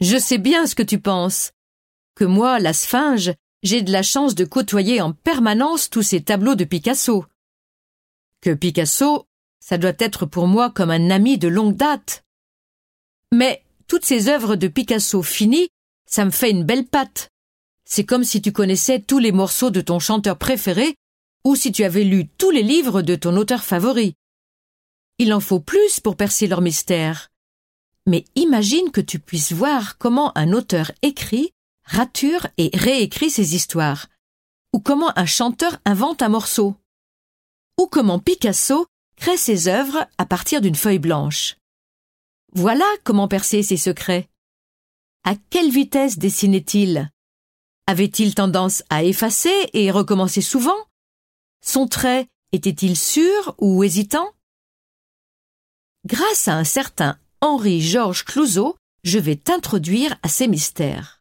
Je 0.00 0.18
sais 0.18 0.38
bien 0.38 0.66
ce 0.66 0.74
que 0.74 0.82
tu 0.82 1.00
penses. 1.00 1.52
Que 2.14 2.24
moi, 2.24 2.58
la 2.58 2.72
sphinge, 2.72 3.32
j'ai 3.62 3.82
de 3.82 3.92
la 3.92 4.02
chance 4.02 4.34
de 4.34 4.44
côtoyer 4.44 5.00
en 5.00 5.12
permanence 5.12 5.88
tous 5.88 6.02
ces 6.02 6.22
tableaux 6.22 6.54
de 6.54 6.64
Picasso. 6.64 7.24
Que 8.42 8.52
Picasso, 8.54 9.26
ça 9.58 9.78
doit 9.78 9.94
être 9.98 10.26
pour 10.26 10.46
moi 10.46 10.70
comme 10.70 10.90
un 10.90 11.10
ami 11.10 11.38
de 11.38 11.48
longue 11.48 11.76
date. 11.76 12.24
Mais 13.32 13.64
toutes 13.86 14.04
ces 14.04 14.28
œuvres 14.28 14.54
de 14.56 14.68
Picasso 14.68 15.22
finies, 15.22 15.68
ça 16.06 16.24
me 16.24 16.30
fait 16.30 16.50
une 16.50 16.64
belle 16.64 16.86
patte. 16.86 17.30
C'est 17.84 18.04
comme 18.04 18.24
si 18.24 18.42
tu 18.42 18.52
connaissais 18.52 19.00
tous 19.00 19.18
les 19.18 19.32
morceaux 19.32 19.70
de 19.70 19.80
ton 19.80 19.98
chanteur 19.98 20.36
préféré 20.38 20.94
ou 21.44 21.56
si 21.56 21.72
tu 21.72 21.84
avais 21.84 22.04
lu 22.04 22.28
tous 22.28 22.50
les 22.50 22.62
livres 22.62 23.02
de 23.02 23.14
ton 23.14 23.36
auteur 23.36 23.64
favori. 23.64 24.14
Il 25.18 25.32
en 25.32 25.40
faut 25.40 25.60
plus 25.60 26.00
pour 26.00 26.16
percer 26.16 26.46
leur 26.46 26.60
mystère. 26.60 27.30
Mais 28.06 28.24
imagine 28.36 28.90
que 28.90 29.00
tu 29.00 29.18
puisses 29.18 29.52
voir 29.52 29.98
comment 29.98 30.36
un 30.38 30.52
auteur 30.52 30.92
écrit, 31.02 31.50
rature 31.84 32.46
et 32.56 32.70
réécrit 32.72 33.30
ses 33.30 33.54
histoires, 33.54 34.06
ou 34.72 34.80
comment 34.80 35.16
un 35.18 35.26
chanteur 35.26 35.78
invente 35.84 36.22
un 36.22 36.28
morceau, 36.28 36.76
ou 37.78 37.86
comment 37.86 38.18
Picasso 38.18 38.86
crée 39.16 39.36
ses 39.36 39.68
œuvres 39.68 40.06
à 40.18 40.26
partir 40.26 40.60
d'une 40.60 40.74
feuille 40.74 40.98
blanche. 40.98 41.56
Voilà 42.52 42.86
comment 43.04 43.28
percer 43.28 43.62
ses 43.62 43.76
secrets. 43.76 44.28
À 45.24 45.34
quelle 45.50 45.70
vitesse 45.70 46.18
dessinait-il? 46.18 47.10
Avait-il 47.86 48.34
tendance 48.34 48.82
à 48.90 49.04
effacer 49.04 49.68
et 49.72 49.90
recommencer 49.90 50.42
souvent? 50.42 50.76
Son 51.64 51.86
trait 51.88 52.28
était-il 52.52 52.96
sûr 52.96 53.54
ou 53.58 53.82
hésitant? 53.82 54.32
Grâce 56.04 56.46
à 56.46 56.54
un 56.54 56.64
certain 56.64 57.18
Henri-Georges 57.42 58.24
Clouzot, 58.24 58.76
je 59.04 59.18
vais 59.18 59.36
t'introduire 59.36 60.16
à 60.22 60.28
ces 60.28 60.48
mystères. 60.48 61.20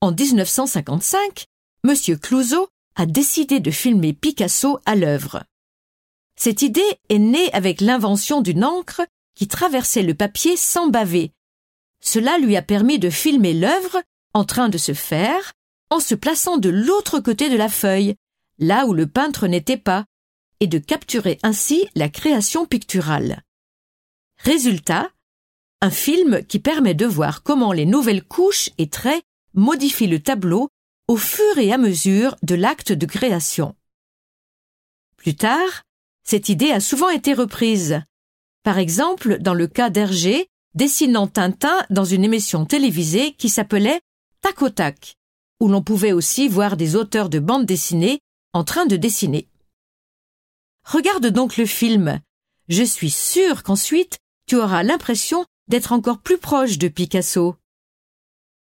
En 0.00 0.12
1955, 0.12 1.44
M. 1.84 2.18
Clouzot 2.18 2.68
a 2.96 3.04
décidé 3.04 3.60
de 3.60 3.70
filmer 3.70 4.14
Picasso 4.14 4.80
à 4.86 4.96
l'œuvre. 4.96 5.44
Cette 6.36 6.62
idée 6.62 6.98
est 7.10 7.18
née 7.18 7.52
avec 7.52 7.82
l'invention 7.82 8.40
d'une 8.40 8.64
encre 8.64 9.02
qui 9.34 9.46
traversait 9.46 10.02
le 10.02 10.14
papier 10.14 10.56
sans 10.56 10.88
baver. 10.88 11.32
Cela 12.02 12.38
lui 12.38 12.56
a 12.56 12.62
permis 12.62 12.98
de 12.98 13.10
filmer 13.10 13.52
l'œuvre 13.52 14.02
en 14.32 14.44
train 14.44 14.70
de 14.70 14.78
se 14.78 14.94
faire 14.94 15.52
en 15.90 16.00
se 16.00 16.14
plaçant 16.14 16.56
de 16.56 16.70
l'autre 16.70 17.20
côté 17.20 17.50
de 17.50 17.56
la 17.56 17.68
feuille, 17.68 18.14
là 18.58 18.86
où 18.86 18.94
le 18.94 19.06
peintre 19.06 19.48
n'était 19.48 19.76
pas, 19.76 20.06
et 20.60 20.66
de 20.66 20.78
capturer 20.78 21.38
ainsi 21.42 21.88
la 21.94 22.08
création 22.08 22.64
picturale. 22.64 23.42
Résultat, 24.44 25.10
un 25.82 25.90
film 25.90 26.42
qui 26.46 26.60
permet 26.60 26.94
de 26.94 27.04
voir 27.04 27.42
comment 27.42 27.72
les 27.72 27.84
nouvelles 27.84 28.24
couches 28.24 28.70
et 28.78 28.88
traits 28.88 29.22
modifient 29.52 30.06
le 30.06 30.22
tableau 30.22 30.70
au 31.08 31.16
fur 31.16 31.58
et 31.58 31.72
à 31.72 31.78
mesure 31.78 32.36
de 32.42 32.54
l'acte 32.54 32.92
de 32.92 33.04
création. 33.04 33.76
Plus 35.18 35.36
tard, 35.36 35.82
cette 36.24 36.48
idée 36.48 36.70
a 36.70 36.80
souvent 36.80 37.10
été 37.10 37.34
reprise. 37.34 38.00
Par 38.62 38.78
exemple, 38.78 39.38
dans 39.40 39.52
le 39.52 39.66
cas 39.66 39.90
d'Hergé, 39.90 40.46
dessinant 40.74 41.26
Tintin 41.26 41.84
dans 41.90 42.04
une 42.04 42.24
émission 42.24 42.64
télévisée 42.64 43.32
qui 43.32 43.50
s'appelait 43.50 44.00
Tac 44.40 44.62
au 44.62 44.70
tac, 44.70 45.16
où 45.60 45.68
l'on 45.68 45.82
pouvait 45.82 46.12
aussi 46.12 46.48
voir 46.48 46.78
des 46.78 46.96
auteurs 46.96 47.28
de 47.28 47.40
bandes 47.40 47.66
dessinées 47.66 48.20
en 48.54 48.64
train 48.64 48.86
de 48.86 48.96
dessiner. 48.96 49.48
Regarde 50.86 51.26
donc 51.26 51.58
le 51.58 51.66
film. 51.66 52.20
Je 52.68 52.84
suis 52.84 53.10
sûre 53.10 53.62
qu'ensuite 53.62 54.18
tu 54.50 54.56
auras 54.56 54.82
l'impression 54.82 55.44
d'être 55.68 55.92
encore 55.92 56.18
plus 56.18 56.36
proche 56.36 56.76
de 56.76 56.88
Picasso. 56.88 57.54